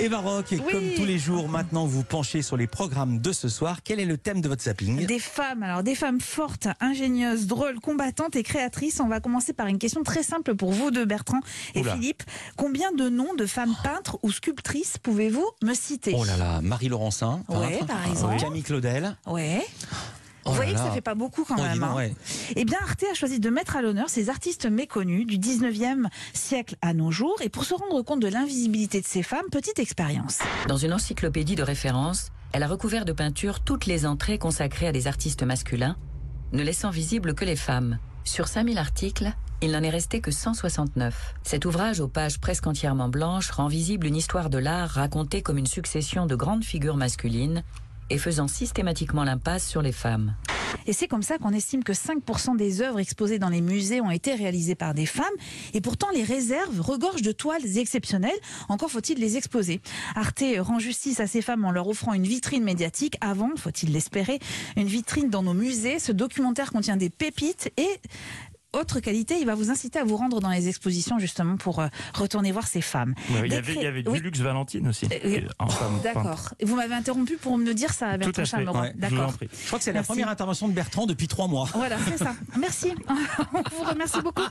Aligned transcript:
Et 0.00 0.08
Oui. 0.08 0.72
comme 0.72 0.90
tous 0.96 1.04
les 1.04 1.18
jours, 1.18 1.48
maintenant 1.48 1.86
vous 1.86 2.02
penchez 2.02 2.42
sur 2.42 2.56
les 2.56 2.66
programmes 2.66 3.18
de 3.20 3.32
ce 3.32 3.48
soir. 3.48 3.78
Quel 3.84 4.00
est 4.00 4.04
le 4.04 4.16
thème 4.16 4.40
de 4.40 4.48
votre 4.48 4.62
zapping? 4.62 5.06
Des 5.06 5.18
femmes, 5.18 5.62
alors 5.62 5.82
des 5.82 5.94
femmes 5.94 6.20
fortes, 6.20 6.66
ingénieuses, 6.80 7.46
drôles, 7.46 7.78
combattantes 7.80 8.34
et 8.36 8.42
créatrices. 8.42 9.00
On 9.00 9.08
va 9.08 9.20
commencer 9.20 9.52
par 9.52 9.66
une 9.66 9.78
question 9.78 10.02
très 10.02 10.22
simple 10.22 10.54
pour 10.54 10.72
vous 10.72 10.90
deux, 10.90 11.04
Bertrand 11.04 11.40
et 11.74 11.80
Oula. 11.80 11.94
Philippe. 11.94 12.22
Combien 12.56 12.90
de 12.92 13.08
noms 13.08 13.34
de 13.34 13.46
femmes 13.46 13.74
peintres 13.84 14.18
ou 14.22 14.32
sculptrices 14.32 14.96
pouvez-vous 14.98 15.46
me 15.62 15.74
citer? 15.74 16.14
Oh 16.16 16.24
là 16.24 16.36
là, 16.36 16.60
Marie 16.62 16.88
Laurencin, 16.88 17.42
Ouais, 17.48 17.80
par 17.86 18.06
exemple. 18.08 18.38
Camille 18.40 18.62
Claudel. 18.62 19.16
Ouais. 19.26 19.64
Oh 20.44 20.50
Vous 20.50 20.52
là 20.52 20.56
voyez 20.56 20.72
que 20.72 20.78
là. 20.78 20.84
ça 20.86 20.90
fait 20.92 21.00
pas 21.00 21.14
beaucoup 21.14 21.44
quand 21.44 21.56
Oh, 21.58 21.62
même. 21.62 21.82
hein. 21.82 21.94
ouais. 21.94 22.14
Eh 22.56 22.64
bien, 22.64 22.78
Arte 22.82 23.04
a 23.10 23.14
choisi 23.14 23.38
de 23.40 23.48
mettre 23.50 23.76
à 23.76 23.82
l'honneur 23.82 24.08
ces 24.08 24.28
artistes 24.28 24.66
méconnus 24.66 25.26
du 25.26 25.38
19e 25.38 26.06
siècle 26.34 26.76
à 26.82 26.94
nos 26.94 27.10
jours. 27.10 27.36
Et 27.42 27.48
pour 27.48 27.64
se 27.64 27.74
rendre 27.74 28.02
compte 28.02 28.20
de 28.20 28.28
l'invisibilité 28.28 29.00
de 29.00 29.06
ces 29.06 29.22
femmes, 29.22 29.46
petite 29.50 29.78
expérience. 29.78 30.38
Dans 30.68 30.76
une 30.76 30.92
encyclopédie 30.92 31.54
de 31.54 31.62
référence, 31.62 32.28
elle 32.52 32.62
a 32.62 32.68
recouvert 32.68 33.04
de 33.04 33.12
peinture 33.12 33.60
toutes 33.60 33.86
les 33.86 34.04
entrées 34.04 34.38
consacrées 34.38 34.88
à 34.88 34.92
des 34.92 35.06
artistes 35.06 35.42
masculins, 35.42 35.96
ne 36.52 36.62
laissant 36.62 36.90
visibles 36.90 37.34
que 37.34 37.44
les 37.44 37.56
femmes. 37.56 37.98
Sur 38.24 38.46
5000 38.48 38.78
articles, 38.78 39.32
il 39.62 39.70
n'en 39.70 39.82
est 39.82 39.90
resté 39.90 40.20
que 40.20 40.30
169. 40.32 41.34
Cet 41.44 41.64
ouvrage 41.64 42.00
aux 42.00 42.08
pages 42.08 42.40
presque 42.40 42.66
entièrement 42.66 43.08
blanches 43.08 43.50
rend 43.50 43.68
visible 43.68 44.06
une 44.06 44.16
histoire 44.16 44.50
de 44.50 44.58
l'art 44.58 44.90
racontée 44.90 45.40
comme 45.42 45.56
une 45.58 45.66
succession 45.66 46.26
de 46.26 46.34
grandes 46.34 46.64
figures 46.64 46.96
masculines 46.96 47.62
et 48.12 48.18
faisant 48.18 48.46
systématiquement 48.46 49.24
l'impasse 49.24 49.66
sur 49.66 49.80
les 49.80 49.90
femmes. 49.90 50.34
Et 50.86 50.92
c'est 50.92 51.08
comme 51.08 51.22
ça 51.22 51.38
qu'on 51.38 51.52
estime 51.52 51.82
que 51.82 51.92
5% 51.92 52.56
des 52.56 52.82
œuvres 52.82 52.98
exposées 52.98 53.38
dans 53.38 53.48
les 53.48 53.60
musées 53.60 54.00
ont 54.00 54.10
été 54.10 54.34
réalisées 54.34 54.74
par 54.74 54.94
des 54.94 55.06
femmes. 55.06 55.24
Et 55.74 55.80
pourtant, 55.80 56.08
les 56.14 56.22
réserves 56.22 56.80
regorgent 56.80 57.22
de 57.22 57.32
toiles 57.32 57.78
exceptionnelles. 57.78 58.30
Encore 58.68 58.90
faut-il 58.90 59.18
les 59.18 59.36
exposer. 59.36 59.80
Arte 60.14 60.44
rend 60.58 60.78
justice 60.78 61.20
à 61.20 61.26
ces 61.26 61.40
femmes 61.40 61.64
en 61.64 61.70
leur 61.70 61.88
offrant 61.88 62.12
une 62.12 62.26
vitrine 62.26 62.64
médiatique 62.64 63.16
avant, 63.20 63.50
faut-il 63.56 63.92
l'espérer, 63.92 64.40
une 64.76 64.88
vitrine 64.88 65.30
dans 65.30 65.42
nos 65.42 65.54
musées. 65.54 65.98
Ce 65.98 66.12
documentaire 66.12 66.72
contient 66.72 66.96
des 66.96 67.10
pépites 67.10 67.72
et 67.76 68.00
autre 68.72 69.00
qualité, 69.00 69.36
il 69.40 69.46
va 69.46 69.54
vous 69.54 69.70
inciter 69.70 69.98
à 69.98 70.04
vous 70.04 70.16
rendre 70.16 70.40
dans 70.40 70.50
les 70.50 70.68
expositions 70.68 71.18
justement 71.18 71.56
pour 71.56 71.80
euh, 71.80 71.88
retourner 72.14 72.52
voir 72.52 72.66
ces 72.66 72.80
femmes. 72.80 73.14
Ouais, 73.30 73.42
il 73.46 73.52
y 73.52 73.56
avait, 73.56 73.72
il 73.72 73.76
y 73.76 73.78
cré- 73.80 73.86
avait 73.88 74.08
Oui. 74.08 74.18
du 74.18 74.24
luxe 74.24 74.38
Valentine 74.40 74.88
aussi. 74.88 75.06
Euh. 75.24 75.40
D'accord. 76.02 76.50
Vous 76.62 76.76
m'avez 76.76 76.94
interrompu 76.94 77.36
pour 77.36 77.58
me 77.58 77.72
dire 77.74 77.92
ça, 77.92 78.12
Tout 78.14 78.30
Bertrand. 78.32 78.44
Chameroy. 78.44 78.80
Ouais, 78.80 78.92
Je 78.94 79.06
vous 79.08 79.14
en 79.14 79.16
D'accord. 79.18 79.32
prie. 79.34 79.48
Je 79.60 79.66
crois 79.66 79.78
que 79.78 79.84
c'est 79.84 79.92
la 79.92 80.02
première 80.02 80.28
intervention 80.28 80.68
de 80.68 80.72
Bertrand 80.72 81.06
depuis 81.06 81.28
trois 81.28 81.48
mois. 81.48 81.68
Voilà, 81.74 81.96
c'est 82.08 82.18
ça. 82.18 82.34
Merci. 82.58 82.92
On 83.54 83.62
vous 83.76 83.90
remercie 83.90 84.20
beaucoup. 84.22 84.42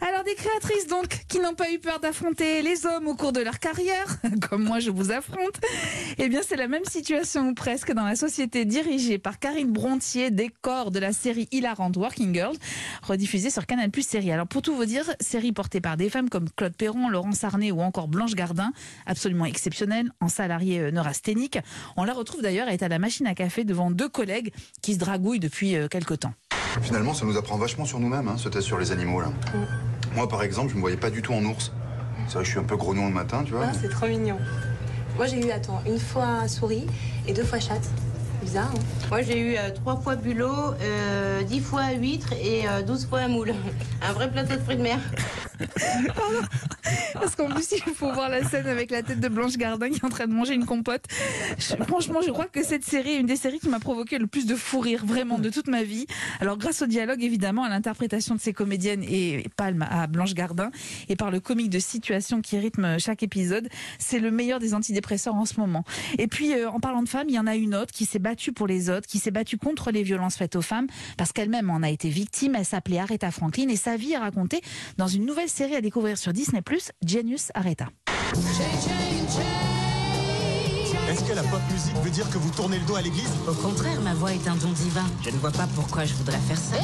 Alors, 0.00 0.24
des 0.24 0.34
créatrices, 0.34 0.86
donc, 0.88 1.24
qui 1.28 1.38
n'ont 1.40 1.54
pas 1.54 1.70
eu 1.70 1.78
peur 1.78 2.00
d'affronter 2.00 2.62
les 2.62 2.86
hommes 2.86 3.06
au 3.08 3.14
cours 3.14 3.32
de 3.32 3.40
leur 3.40 3.58
carrière, 3.58 4.06
comme 4.48 4.64
moi 4.64 4.80
je 4.80 4.90
vous 4.90 5.10
affronte, 5.12 5.60
eh 6.18 6.28
bien, 6.28 6.40
c'est 6.46 6.56
la 6.56 6.68
même 6.68 6.84
situation 6.84 7.48
ou 7.48 7.54
presque 7.54 7.92
dans 7.92 8.04
la 8.04 8.16
société 8.16 8.64
dirigée 8.64 9.18
par 9.18 9.38
Karine 9.38 9.70
Brontier, 9.72 10.30
décor 10.30 10.90
de 10.90 10.98
la 10.98 11.12
série 11.12 11.48
hilarante 11.52 11.96
Working 11.96 12.34
Girl, 12.34 12.54
rediffusée 13.02 13.49
sur 13.50 13.66
Canal 13.66 13.90
Plus 13.90 14.06
Série. 14.06 14.32
Alors, 14.32 14.46
pour 14.46 14.62
tout 14.62 14.74
vous 14.74 14.84
dire, 14.84 15.04
série 15.20 15.52
portée 15.52 15.80
par 15.80 15.96
des 15.96 16.08
femmes 16.08 16.28
comme 16.30 16.48
Claude 16.56 16.74
Perron, 16.74 17.08
Laurence 17.08 17.44
Arnay 17.44 17.70
ou 17.72 17.80
encore 17.80 18.08
Blanche 18.08 18.34
Gardin, 18.34 18.72
absolument 19.06 19.44
exceptionnelle, 19.44 20.10
en 20.20 20.28
salarié 20.28 20.80
euh, 20.80 20.90
neurasthénique. 20.90 21.58
On 21.96 22.04
la 22.04 22.12
retrouve 22.14 22.42
d'ailleurs, 22.42 22.68
elle 22.68 22.74
est 22.74 22.82
à 22.82 22.88
la 22.88 22.98
machine 22.98 23.26
à 23.26 23.34
café 23.34 23.64
devant 23.64 23.90
deux 23.90 24.08
collègues 24.08 24.52
qui 24.82 24.94
se 24.94 24.98
dragouillent 24.98 25.40
depuis 25.40 25.76
euh, 25.76 25.88
quelque 25.88 26.14
temps. 26.14 26.32
Finalement, 26.82 27.14
ça 27.14 27.26
nous 27.26 27.36
apprend 27.36 27.56
vachement 27.56 27.84
sur 27.84 27.98
nous-mêmes, 27.98 28.28
hein, 28.28 28.36
ce 28.38 28.48
test 28.48 28.66
sur 28.66 28.78
les 28.78 28.92
animaux, 28.92 29.20
là. 29.20 29.32
Moi, 30.14 30.28
par 30.28 30.42
exemple, 30.42 30.70
je 30.70 30.76
me 30.76 30.80
voyais 30.80 30.96
pas 30.96 31.10
du 31.10 31.20
tout 31.20 31.32
en 31.32 31.44
ours. 31.44 31.72
C'est 32.28 32.34
vrai 32.34 32.42
que 32.42 32.46
je 32.46 32.50
suis 32.50 32.60
un 32.60 32.64
peu 32.64 32.76
grognon 32.76 33.08
le 33.08 33.14
matin, 33.14 33.42
tu 33.44 33.52
vois. 33.52 33.64
Ah, 33.66 33.72
mais- 33.72 33.78
c'est 33.80 33.88
trop 33.88 34.06
mignon. 34.06 34.38
Moi, 35.16 35.26
j'ai 35.26 35.44
eu, 35.44 35.50
attends, 35.50 35.82
une 35.86 35.98
fois 35.98 36.46
souris 36.46 36.86
et 37.26 37.32
deux 37.32 37.42
fois 37.44 37.58
chatte. 37.58 37.88
Bizarre, 38.42 38.70
hein 38.74 39.08
Moi, 39.10 39.22
j'ai 39.22 39.38
eu 39.38 39.56
euh, 39.56 39.70
trois 39.74 39.96
fois 39.96 40.16
bulot, 40.16 40.74
euh, 40.80 41.42
dix 41.42 41.60
fois 41.60 41.90
huître 41.92 42.32
et 42.32 42.66
euh, 42.66 42.82
douze 42.82 43.06
fois 43.06 43.28
moule. 43.28 43.52
Un 44.02 44.12
vrai 44.12 44.30
plateau 44.30 44.54
de 44.54 44.60
fruits 44.60 44.76
de 44.76 44.82
mer. 44.82 44.98
Parce 47.14 47.34
qu'en 47.36 47.48
plus, 47.48 47.72
il 47.72 47.94
faut 47.94 48.12
voir 48.12 48.28
la 48.28 48.44
scène 48.44 48.66
avec 48.66 48.90
la 48.90 49.02
tête 49.02 49.20
de 49.20 49.28
Blanche 49.28 49.56
Gardin 49.56 49.90
qui 49.90 49.96
est 49.96 50.04
en 50.04 50.08
train 50.08 50.26
de 50.26 50.32
manger 50.32 50.54
une 50.54 50.66
compote. 50.66 51.04
Franchement, 51.86 52.20
je 52.22 52.30
crois 52.30 52.46
que 52.46 52.62
cette 52.62 52.84
série 52.84 53.10
est 53.10 53.20
une 53.20 53.26
des 53.26 53.36
séries 53.36 53.58
qui 53.58 53.68
m'a 53.68 53.80
provoqué 53.80 54.18
le 54.18 54.26
plus 54.26 54.46
de 54.46 54.54
fou 54.54 54.80
rire, 54.80 55.04
vraiment, 55.04 55.38
de 55.38 55.50
toute 55.50 55.68
ma 55.68 55.82
vie. 55.82 56.06
Alors, 56.40 56.56
grâce 56.56 56.82
au 56.82 56.86
dialogue, 56.86 57.22
évidemment, 57.22 57.64
à 57.64 57.68
l'interprétation 57.68 58.34
de 58.34 58.40
ces 58.40 58.52
comédiennes 58.52 59.02
et 59.04 59.46
palme 59.56 59.86
à 59.88 60.06
Blanche 60.06 60.34
Gardin, 60.34 60.70
et 61.08 61.16
par 61.16 61.30
le 61.30 61.40
comique 61.40 61.70
de 61.70 61.78
situation 61.78 62.40
qui 62.40 62.58
rythme 62.58 62.98
chaque 62.98 63.22
épisode, 63.22 63.68
c'est 63.98 64.18
le 64.18 64.30
meilleur 64.30 64.58
des 64.58 64.74
antidépresseurs 64.74 65.34
en 65.34 65.44
ce 65.44 65.60
moment. 65.60 65.84
Et 66.18 66.26
puis, 66.26 66.54
euh, 66.54 66.70
en 66.70 66.80
parlant 66.80 67.02
de 67.02 67.08
femmes, 67.08 67.26
il 67.28 67.34
y 67.34 67.38
en 67.38 67.46
a 67.46 67.56
une 67.56 67.74
autre 67.74 67.92
qui 67.92 68.06
s'est 68.06 68.18
battue 68.18 68.52
pour 68.52 68.66
les 68.66 68.90
autres, 68.90 69.06
qui 69.06 69.18
s'est 69.18 69.30
battue 69.30 69.58
contre 69.58 69.90
les 69.90 70.02
violences 70.02 70.36
faites 70.36 70.56
aux 70.56 70.62
femmes, 70.62 70.86
parce 71.16 71.32
qu'elle-même 71.32 71.70
en 71.70 71.82
a 71.82 71.90
été 71.90 72.08
victime. 72.08 72.54
Elle 72.56 72.64
s'appelait 72.64 72.98
Aretha 72.98 73.30
Franklin, 73.30 73.68
et 73.68 73.76
sa 73.76 73.96
vie 73.96 74.12
est 74.12 74.18
racontée 74.18 74.60
dans 74.96 75.08
une 75.08 75.26
nouvelle 75.26 75.49
série 75.50 75.76
à 75.76 75.80
découvrir 75.80 76.16
sur 76.16 76.32
Disney+, 76.32 76.62
Genius 77.04 77.50
Aretha. 77.54 77.88
Est-ce 81.10 81.24
que 81.24 81.34
la 81.34 81.42
pop 81.42 81.60
musique 81.72 81.96
veut 81.96 82.10
dire 82.10 82.30
que 82.30 82.38
vous 82.38 82.50
tournez 82.50 82.78
le 82.78 82.84
dos 82.86 82.94
à 82.94 83.02
l'église? 83.02 83.30
Au 83.48 83.54
contraire, 83.54 84.00
ma 84.00 84.14
voix 84.14 84.32
est 84.32 84.46
un 84.46 84.54
don 84.54 84.70
divin. 84.70 85.06
Je 85.22 85.30
ne 85.30 85.36
vois 85.36 85.50
pas 85.50 85.66
pourquoi 85.74 86.04
je 86.04 86.14
voudrais 86.14 86.38
faire 86.38 86.58
ça. 86.58 86.76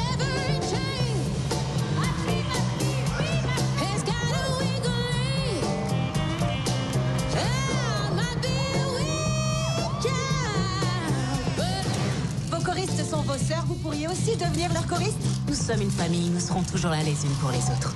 Aussi 14.26 14.37
devenir 14.37 14.72
leur 14.72 14.87
choriste 14.87 15.19
Nous 15.48 15.54
sommes 15.54 15.82
une 15.82 15.91
famille, 15.91 16.31
nous 16.31 16.41
serons 16.41 16.62
toujours 16.62 16.91
là 16.91 17.03
les 17.03 17.25
unes 17.25 17.34
pour 17.41 17.50
les 17.50 17.59
autres. 17.59 17.94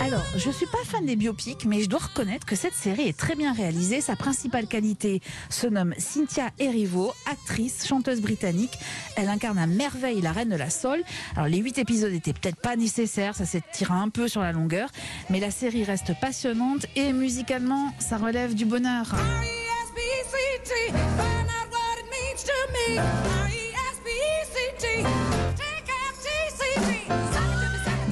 Alors, 0.00 0.24
je 0.36 0.50
suis 0.50 0.66
pas 0.66 0.78
fan 0.84 1.04
des 1.04 1.16
biopics, 1.16 1.66
mais 1.66 1.82
je 1.82 1.88
dois 1.88 1.98
reconnaître 1.98 2.46
que 2.46 2.56
cette 2.56 2.72
série 2.72 3.08
est 3.08 3.18
très 3.18 3.34
bien 3.34 3.52
réalisée. 3.52 4.00
Sa 4.00 4.16
principale 4.16 4.66
qualité 4.66 5.20
se 5.50 5.66
nomme 5.66 5.94
Cynthia 5.98 6.50
Erivo, 6.58 7.12
actrice, 7.30 7.86
chanteuse 7.86 8.22
britannique. 8.22 8.78
Elle 9.16 9.28
incarne 9.28 9.58
à 9.58 9.66
merveille 9.66 10.22
la 10.22 10.32
reine 10.32 10.48
de 10.48 10.56
la 10.56 10.70
soul. 10.70 11.02
Alors, 11.36 11.48
les 11.48 11.58
huit 11.58 11.76
épisodes 11.76 12.12
étaient 12.12 12.32
peut-être 12.32 12.60
pas 12.60 12.76
nécessaires, 12.76 13.34
ça 13.34 13.44
s'étire 13.44 13.92
un 13.92 14.08
peu 14.08 14.28
sur 14.28 14.40
la 14.40 14.52
longueur, 14.52 14.88
mais 15.28 15.40
la 15.40 15.50
série 15.50 15.84
reste 15.84 16.18
passionnante 16.18 16.86
et 16.96 17.12
musicalement, 17.12 17.92
ça 17.98 18.16
relève 18.16 18.54
du 18.54 18.64
bonheur. 18.64 19.14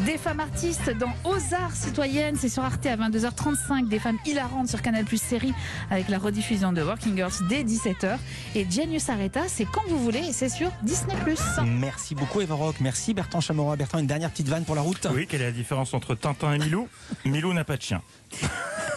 Des 0.04 0.18
femmes 0.18 0.40
artistes 0.40 0.90
dans 0.90 1.12
Aux 1.24 1.54
Arts 1.54 1.74
Citoyennes, 1.74 2.36
c'est 2.38 2.48
sur 2.48 2.62
Arte 2.64 2.86
à 2.86 2.96
22h35. 2.96 3.88
Des 3.88 3.98
femmes 3.98 4.18
hilarantes 4.24 4.68
sur 4.68 4.80
Canal 4.80 5.04
Plus 5.04 5.20
Série 5.20 5.52
avec 5.90 6.08
la 6.08 6.18
rediffusion 6.18 6.72
de 6.72 6.82
Working 6.82 7.16
Girls 7.16 7.32
dès 7.48 7.64
17h. 7.64 8.16
Et 8.54 8.66
Genius 8.70 9.08
Areta, 9.08 9.42
c'est 9.48 9.64
quand 9.64 9.82
vous 9.88 9.98
voulez 9.98 10.20
et 10.28 10.32
c'est 10.32 10.48
sur 10.48 10.70
Disney 10.82 11.14
Plus. 11.24 11.40
Merci 11.64 12.14
beaucoup 12.14 12.40
Eva 12.40 12.54
Rock, 12.54 12.76
merci 12.80 13.14
Bertrand 13.14 13.40
Chamora. 13.40 13.76
Bertrand, 13.76 13.98
une 13.98 14.06
dernière 14.06 14.30
petite 14.30 14.48
vanne 14.48 14.64
pour 14.64 14.74
la 14.76 14.82
route 14.82 15.06
Oui, 15.12 15.26
quelle 15.26 15.42
est 15.42 15.46
la 15.46 15.52
différence 15.52 15.92
entre 15.92 16.14
Tintin 16.14 16.52
et 16.54 16.58
Milou? 16.58 16.88
Milou 17.24 17.52
n'a 17.52 17.64
pas 17.64 17.76
de 17.76 17.82
chien. 17.82 18.02